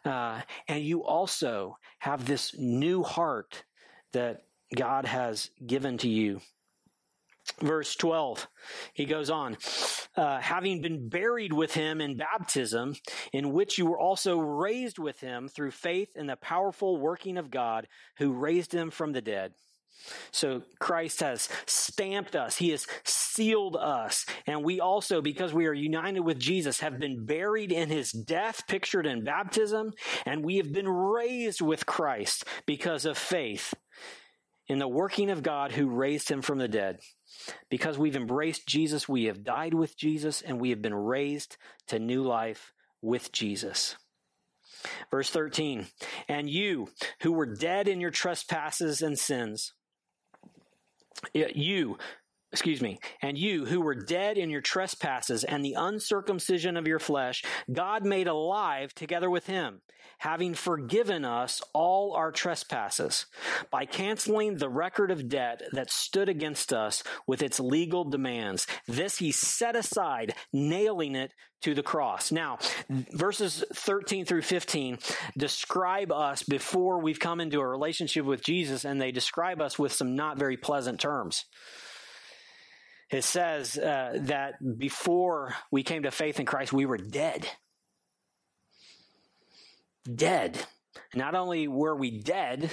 [0.04, 3.64] uh, and you also have this new heart
[4.12, 4.42] that
[4.74, 6.40] God has given to you
[7.60, 8.46] verse 12
[8.92, 9.56] he goes on
[10.16, 12.94] uh, having been buried with him in baptism
[13.32, 17.50] in which you were also raised with him through faith in the powerful working of
[17.50, 17.86] god
[18.18, 19.52] who raised him from the dead
[20.30, 22.56] so Christ has stamped us.
[22.56, 24.24] He has sealed us.
[24.46, 28.66] And we also, because we are united with Jesus, have been buried in his death,
[28.66, 29.92] pictured in baptism.
[30.24, 33.74] And we have been raised with Christ because of faith
[34.70, 37.00] in the working of God who raised him from the dead.
[37.70, 41.56] Because we've embraced Jesus, we have died with Jesus, and we have been raised
[41.88, 43.96] to new life with Jesus.
[45.10, 45.88] Verse 13,
[46.28, 46.88] and you
[47.22, 49.72] who were dead in your trespasses and sins,
[51.34, 51.98] you
[52.52, 56.98] excuse me, and you who were dead in your trespasses and the uncircumcision of your
[56.98, 59.82] flesh, God made alive together with him,
[60.18, 63.26] having forgiven us all our trespasses
[63.70, 68.66] by canceling the record of debt that stood against us with its legal demands.
[68.88, 71.32] This he set aside, nailing it
[71.62, 72.32] to the cross.
[72.32, 72.58] Now,
[72.88, 74.98] verses 13 through 15
[75.36, 79.92] describe us before we've come into a relationship with Jesus, and they describe us with
[79.92, 81.44] some not very pleasant terms
[83.10, 87.48] it says uh, that before we came to faith in Christ, we were dead.
[90.12, 90.58] Dead.
[91.14, 92.70] Not only were we dead,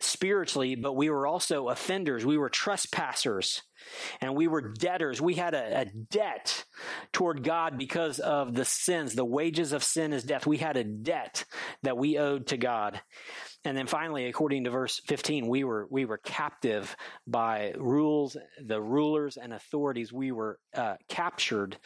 [0.00, 2.24] spiritually, but we were also offenders.
[2.24, 3.62] We were trespassers
[4.20, 5.20] and we were debtors.
[5.20, 6.64] We had a, a, debt
[7.12, 9.14] toward God because of the sins.
[9.14, 10.46] The wages of sin is death.
[10.46, 11.44] We had a debt
[11.82, 13.00] that we owed to God.
[13.68, 18.80] And then finally, according to verse 15, we were, we were captive by rules, the
[18.80, 20.10] rulers and authorities.
[20.10, 21.76] We were uh, captured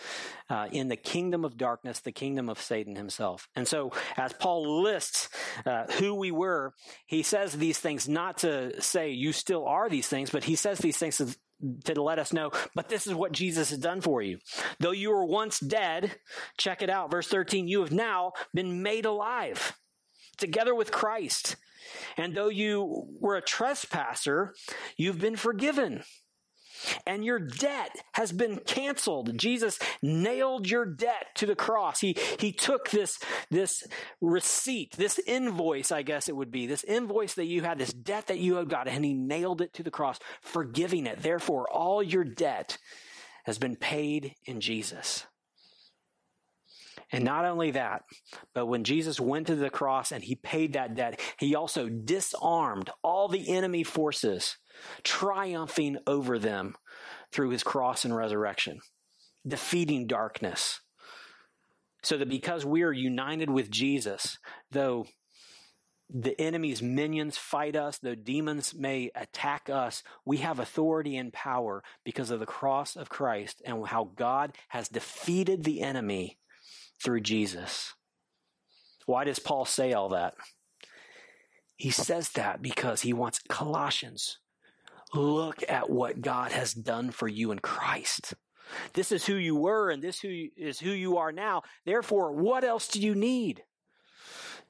[0.49, 3.49] uh, in the kingdom of darkness, the kingdom of Satan himself.
[3.57, 5.29] And so, as Paul lists
[5.67, 6.73] uh, who we were,
[7.07, 10.79] he says these things not to say you still are these things, but he says
[10.79, 11.37] these things to,
[11.87, 14.39] to let us know, but this is what Jesus has done for you.
[14.79, 16.15] Though you were once dead,
[16.59, 19.77] check it out, verse 13, you have now been made alive
[20.37, 21.57] together with Christ.
[22.17, 24.55] And though you were a trespasser,
[24.97, 26.05] you've been forgiven.
[27.07, 29.39] And your debt has been canceled.
[29.39, 32.01] Jesus nailed your debt to the cross.
[32.01, 33.85] He, he took this, this
[34.21, 38.27] receipt, this invoice, I guess it would be, this invoice that you had, this debt
[38.27, 41.23] that you had got, and he nailed it to the cross, forgiving it.
[41.23, 42.79] Therefore, all your debt
[43.45, 45.25] has been paid in Jesus.
[47.13, 48.05] And not only that,
[48.55, 52.89] but when Jesus went to the cross and he paid that debt, he also disarmed
[53.05, 54.57] all the enemy forces,
[55.05, 56.75] triumphing over them
[57.31, 58.81] through his cross and resurrection,
[59.47, 60.81] defeating darkness.
[62.03, 64.39] So that because we are united with Jesus,
[64.71, 65.07] though
[66.09, 71.85] the enemy's minions fight us, though demons may attack us, we have authority and power
[72.05, 76.39] because of the cross of Christ and how God has defeated the enemy
[77.03, 77.95] through Jesus.
[79.07, 80.35] Why does Paul say all that?
[81.77, 84.39] He says that because he wants Colossians.
[85.15, 88.35] Look at what God has done for you in Christ.
[88.95, 91.63] This is who you were and this who is who you are now.
[91.85, 93.63] Therefore, what else do you need?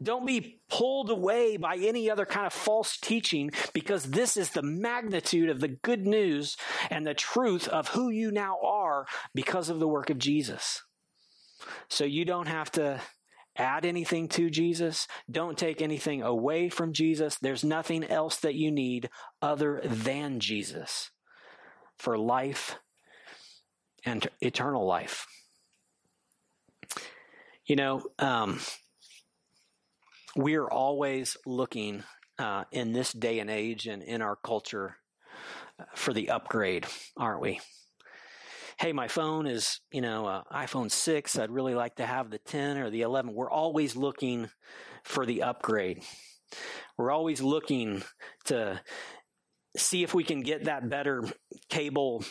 [0.03, 4.63] Don't be pulled away by any other kind of false teaching because this is the
[4.63, 6.57] magnitude of the good news
[6.91, 10.83] and the truth of who you now are because of the work of Jesus.
[11.89, 13.01] So you don't have to
[13.57, 15.07] add anything to Jesus.
[15.31, 17.37] Don't take anything away from Jesus.
[17.41, 21.11] There's nothing else that you need other than Jesus
[21.99, 22.77] for life
[24.05, 25.27] and eternal life.
[27.67, 28.61] You know, um,
[30.35, 32.03] we're always looking
[32.39, 34.97] uh, in this day and age and in our culture
[35.79, 37.61] uh, for the upgrade, aren't we?
[38.79, 41.39] Hey, my phone is, you know, uh, iPhone 6.
[41.39, 43.35] I'd really like to have the 10 or the 11.
[43.35, 44.49] We're always looking
[45.05, 46.03] for the upgrade.
[46.97, 48.03] We're always looking
[48.47, 48.81] to
[49.77, 51.25] see if we can get that better
[51.69, 52.25] cable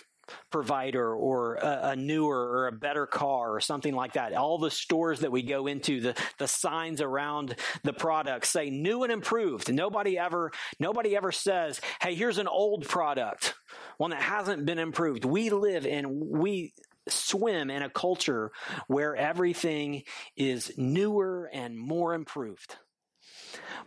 [0.52, 4.34] provider or a, a, newer or a better car or something like that.
[4.34, 9.04] All the stores that we go into, the, the signs around the products say new
[9.04, 9.74] and improved.
[9.74, 13.56] Nobody ever, nobody ever says, Hey, here's an old product,
[14.02, 15.26] one that hasn't been improved.
[15.26, 16.74] We live in, we
[17.08, 18.52] swim in a culture
[18.88, 20.02] where everything
[20.36, 22.78] is newer and more improved.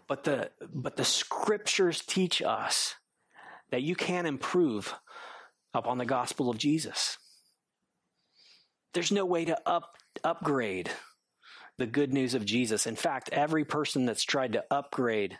[0.06, 2.94] But the, but the scriptures teach us
[3.72, 4.94] that you can improve
[5.74, 7.18] upon the gospel of Jesus.
[8.92, 10.92] There's no way to up, upgrade
[11.76, 12.86] the good news of Jesus.
[12.86, 15.36] In fact, every person that's tried to upgrade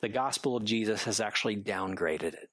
[0.00, 2.48] the gospel of Jesus has actually downgraded it.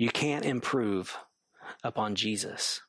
[0.00, 1.18] You can't improve
[1.84, 2.80] upon Jesus.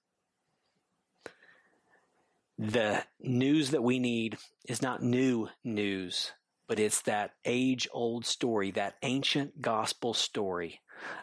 [2.58, 4.38] The news that we need
[4.70, 6.32] is not new news,
[6.70, 10.80] but it's that age old story, that ancient gospel story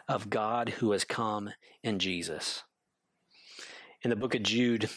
[0.07, 1.49] of God who has come
[1.81, 2.61] in Jesus.
[4.03, 4.91] In the book of Jude,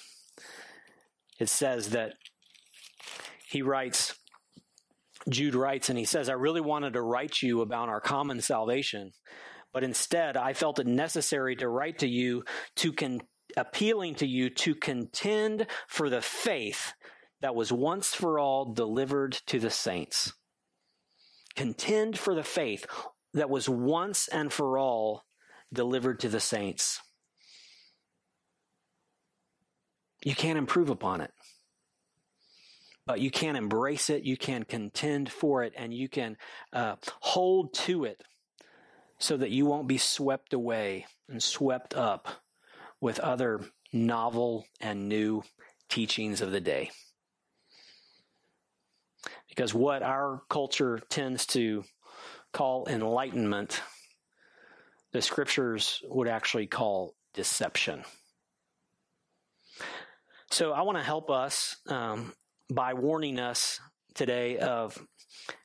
[1.39, 2.17] it says that
[3.49, 4.15] he writes,
[5.27, 9.13] Jude writes, and he says, I really wanted to write you about our common salvation,
[9.73, 12.45] but instead I felt it necessary to write to you
[12.77, 13.23] to con-
[13.57, 16.93] appealing to you to contend for the faith
[17.41, 20.33] that was once for all delivered to the saints.
[21.57, 22.87] Contend for the faith
[23.35, 25.25] that was once and for all
[25.73, 27.01] delivered to the saints.
[30.25, 31.33] You can't improve upon it.
[33.05, 36.37] But you can embrace it, you can contend for it, and you can
[36.73, 38.23] uh, hold to it
[39.23, 42.27] so that you won't be swept away and swept up
[43.01, 43.61] with other
[43.93, 45.45] novel and new
[45.89, 46.91] teachings of the day.
[49.49, 51.85] Because what our culture tends to
[52.53, 53.81] call enlightenment,
[55.13, 58.03] the scriptures would actually call deception.
[60.51, 62.33] So I want to help us um,
[62.69, 63.79] by warning us
[64.15, 65.01] today of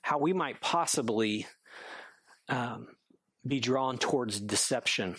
[0.03, 1.47] how we might possibly
[2.49, 2.89] um,
[3.45, 5.15] be drawn towards deception.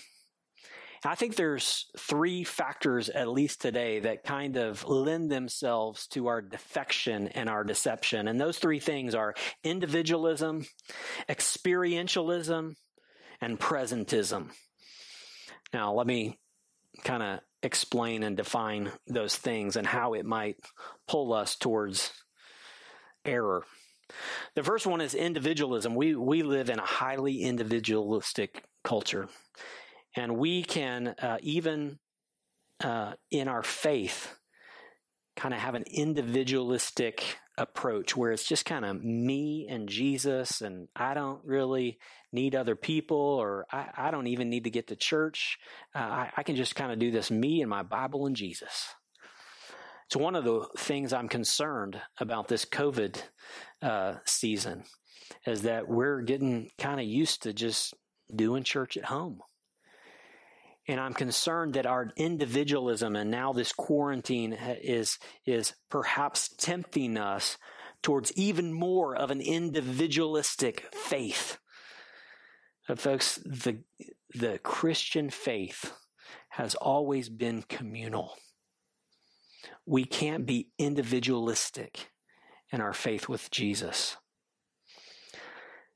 [1.05, 6.43] I think there's three factors, at least today, that kind of lend themselves to our
[6.43, 8.27] defection and our deception.
[8.27, 10.67] And those three things are individualism,
[11.29, 12.75] experientialism,
[13.41, 14.51] and presentism.
[15.73, 16.41] Now, let me
[17.05, 20.57] kind of explain and define those things and how it might
[21.07, 22.13] pull us towards
[23.25, 23.65] error.
[24.55, 25.95] The first one is individualism.
[25.95, 29.29] We we live in a highly individualistic culture,
[30.17, 31.99] and we can uh, even
[32.83, 34.35] uh, in our faith
[35.37, 40.89] kind of have an individualistic approach where it's just kind of me and Jesus, and
[40.97, 41.99] I don't really
[42.33, 45.59] need other people, or I, I don't even need to get to church.
[45.95, 48.95] Uh, I, I can just kind of do this me and my Bible and Jesus.
[50.09, 53.21] It's one of the things I'm concerned about this COVID
[53.83, 54.85] uh, season
[55.47, 57.93] is that we're getting kind of used to just
[58.35, 59.43] doing church at home.
[60.89, 67.59] And I'm concerned that our individualism and now this quarantine is, is perhaps tempting us
[68.03, 71.59] towards even more of an individualistic faith.
[72.89, 73.83] But folks, the,
[74.35, 75.93] the Christian faith
[76.49, 78.33] has always been communal.
[79.87, 82.11] We can't be individualistic
[82.73, 84.17] in our faith with Jesus.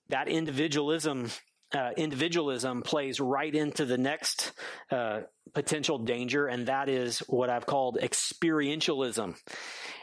[0.08, 1.30] That individualism
[1.74, 4.52] uh, individualism plays right into the next
[4.90, 5.20] uh,
[5.55, 9.36] potential danger, and that is what I've called experientialism.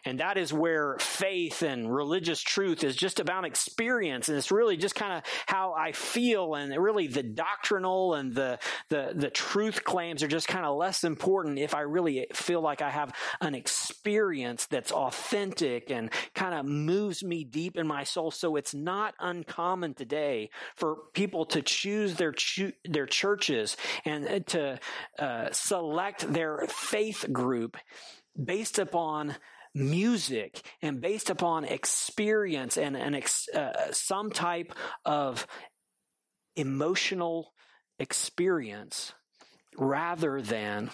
[0.05, 4.29] And that is where faith and religious truth is just about experience.
[4.29, 6.55] And it's really just kind of how I feel.
[6.55, 8.59] And really the doctrinal and the,
[8.89, 12.81] the, the truth claims are just kind of less important if I really feel like
[12.81, 18.31] I have an experience that's authentic and kind of moves me deep in my soul.
[18.31, 23.75] So it's not uncommon today for people to choose their, cho- their churches
[24.05, 24.79] and to
[25.17, 27.77] uh, select their faith group
[28.41, 29.35] based upon
[29.73, 34.73] music and based upon experience and, and ex, uh, some type
[35.05, 35.45] of
[36.55, 37.53] emotional
[37.99, 39.13] experience
[39.77, 40.89] rather than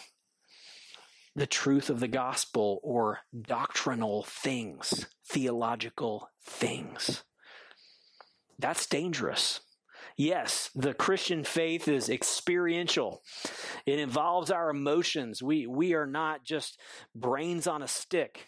[1.36, 7.24] the truth of the gospel or doctrinal things, theological things.
[8.58, 9.60] That's dangerous.
[10.18, 13.22] Yes, the Christian faith is experiential.
[13.86, 15.44] It involves our emotions.
[15.44, 16.80] We, we are not just
[17.14, 18.48] brains on a stick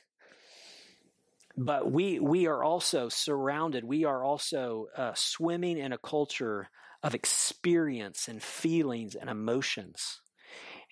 [1.57, 6.69] but we we are also surrounded we are also uh, swimming in a culture
[7.01, 10.21] of experience and feelings and emotions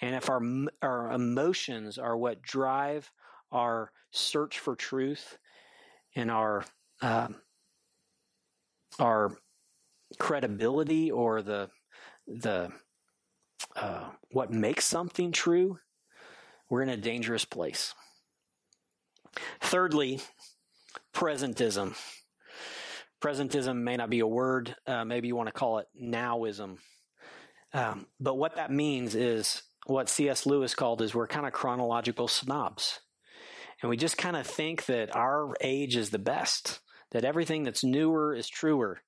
[0.01, 0.41] and if our
[0.81, 3.11] our emotions are what drive
[3.51, 5.37] our search for truth
[6.15, 6.65] and our
[7.01, 7.35] um,
[8.99, 9.37] our
[10.15, 11.69] credibility or the
[12.27, 12.71] the
[13.75, 15.79] uh, what makes something true
[16.69, 17.93] we're in a dangerous place
[19.61, 20.21] thirdly
[21.13, 21.95] presentism.
[23.21, 24.75] Presentism may not be a word.
[24.85, 26.77] Uh, maybe you want to call it nowism.
[27.73, 30.45] Um, but what that means is what C.S.
[30.45, 32.99] Lewis called is we're kind of chronological snobs.
[33.81, 36.79] And we just kind of think that our age is the best,
[37.11, 39.01] that everything that's newer is truer,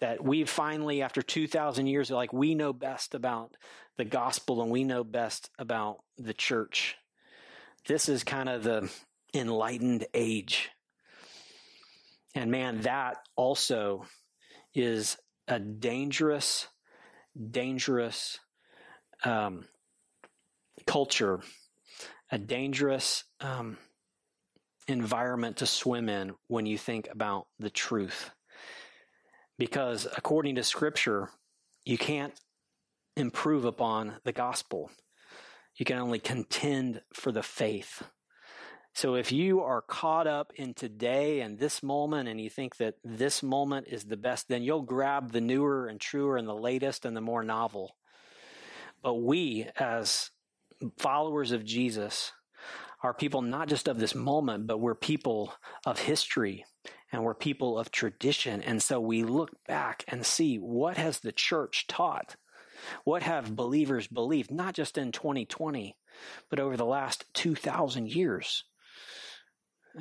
[0.00, 3.56] that we've finally, after 2,000 years, like we know best about
[3.96, 6.96] the gospel and we know best about the church.
[7.86, 8.90] This is kind of the
[9.34, 10.70] enlightened age.
[12.34, 14.04] And man, that also
[14.74, 15.16] is
[15.48, 16.68] a dangerous,
[17.50, 18.38] dangerous
[19.24, 19.64] um,
[20.86, 21.40] culture,
[22.30, 23.76] a dangerous um,
[24.88, 28.30] environment to swim in when you think about the truth.
[29.60, 31.28] Because according to Scripture,
[31.84, 32.32] you can't
[33.14, 34.90] improve upon the gospel.
[35.76, 38.02] You can only contend for the faith.
[38.94, 42.94] So if you are caught up in today and this moment and you think that
[43.04, 47.04] this moment is the best, then you'll grab the newer and truer and the latest
[47.04, 47.94] and the more novel.
[49.02, 50.30] But we, as
[50.96, 52.32] followers of Jesus,
[53.02, 55.54] are people not just of this moment, but we're people
[55.86, 56.64] of history
[57.12, 58.62] and we're people of tradition.
[58.62, 62.36] And so we look back and see what has the church taught?
[63.04, 65.96] What have believers believed, not just in 2020,
[66.48, 68.64] but over the last 2,000 years?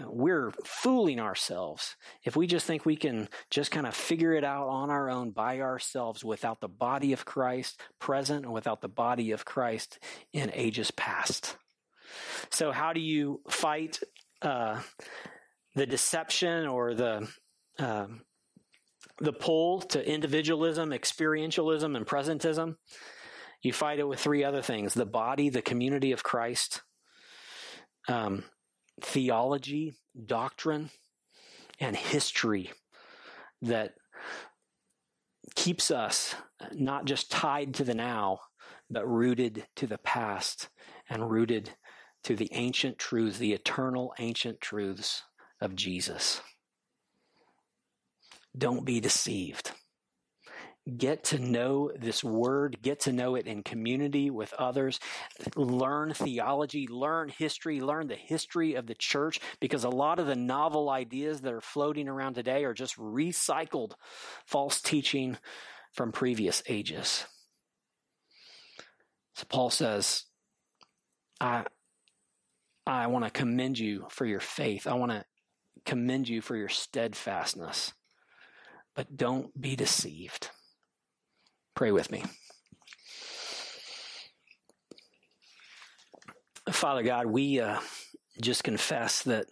[0.08, 4.68] we're fooling ourselves if we just think we can just kind of figure it out
[4.68, 9.32] on our own by ourselves without the body of Christ present and without the body
[9.32, 10.00] of Christ
[10.34, 11.58] in ages past.
[12.49, 13.99] So, how do you fight
[14.41, 14.82] uh,
[15.76, 17.28] the deception or the
[17.78, 18.22] um,
[19.20, 22.76] the pull to individualism, experientialism, and presentism.
[23.62, 26.82] You fight it with three other things the body, the community of Christ,
[28.07, 28.43] um,
[29.01, 29.93] theology,
[30.26, 30.89] doctrine,
[31.80, 32.72] and history
[33.62, 33.93] that
[35.55, 36.36] keeps us
[36.74, 38.39] not just tied to the now,
[38.89, 40.70] but rooted to the past
[41.10, 41.72] and rooted
[42.30, 45.23] to the ancient truths, the eternal ancient truths
[45.59, 46.41] of Jesus.
[48.55, 49.71] Don't be deceived.
[50.95, 54.99] Get to know this word, get to know it in community with others,
[55.55, 60.36] learn theology, learn history, learn the history of the church, because a lot of the
[60.36, 63.93] novel ideas that are floating around today are just recycled
[64.45, 65.36] false teaching
[65.93, 67.25] from previous ages.
[69.34, 70.25] So Paul says,
[71.41, 71.65] I,
[72.86, 74.88] I want to commend you for your faith.
[74.88, 75.25] I want to
[75.86, 77.93] commend you for your steadfastness.
[78.95, 80.49] But don't be deceived.
[81.75, 82.23] Pray with me.
[86.71, 87.80] Father God, we uh,
[88.41, 89.45] just confess that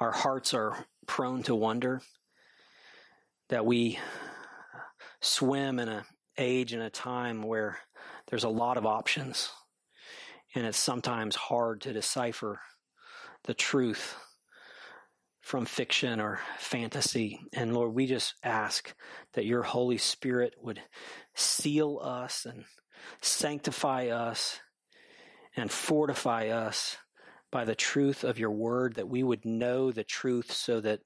[0.00, 2.00] our hearts are prone to wonder,
[3.48, 3.98] that we
[5.20, 6.04] swim in an
[6.36, 7.78] age and a time where
[8.28, 9.50] there's a lot of options,
[10.54, 12.60] and it's sometimes hard to decipher
[13.44, 14.16] the truth
[15.40, 17.40] from fiction or fantasy.
[17.52, 18.94] And Lord, we just ask
[19.34, 20.80] that your Holy Spirit would
[21.34, 22.64] seal us and
[23.20, 24.60] sanctify us
[25.56, 26.96] and fortify us
[27.52, 31.00] by the truth of your word, that we would know the truth so that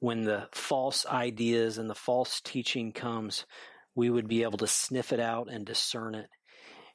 [0.00, 3.46] when the false ideas and the false teaching comes,
[3.94, 6.28] we would be able to sniff it out and discern it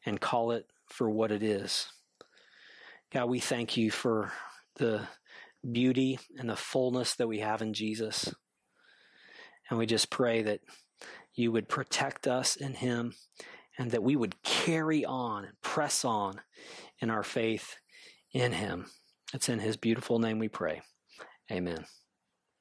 [0.06, 1.88] and call it for what it is.
[3.14, 4.32] God, we thank you for
[4.76, 5.08] the
[5.70, 8.34] beauty and the fullness that we have in Jesus.
[9.70, 10.60] And we just pray that
[11.34, 13.14] you would protect us in Him
[13.78, 16.42] and that we would carry on and press on
[17.00, 17.76] in our faith
[18.34, 18.88] in Him.
[19.34, 20.82] It's in His beautiful name we pray.
[21.52, 21.86] Amen.